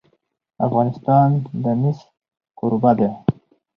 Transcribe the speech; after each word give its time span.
افغانستان 0.65 1.29
د 1.63 1.65
مس 1.81 1.99
کوربه 2.57 2.91
دی. 2.97 3.09